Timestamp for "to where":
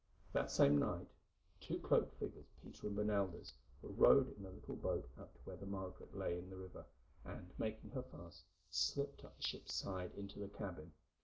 5.35-5.57